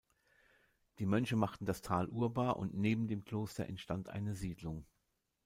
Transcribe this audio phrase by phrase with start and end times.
[0.97, 4.87] Die Mönche machten das Tal urbar, und neben dem Kloster entstand eine Siedlung.